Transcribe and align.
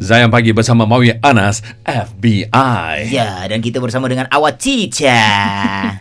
Zayan 0.00 0.32
Pagi 0.32 0.56
bersama 0.56 0.88
Mawi 0.88 1.12
Anas 1.20 1.60
FBI. 1.84 3.12
Ya, 3.12 3.44
dan 3.44 3.60
kita 3.60 3.84
bersama 3.84 4.08
dengan 4.08 4.24
awak 4.32 4.56
teacher. 4.56 5.12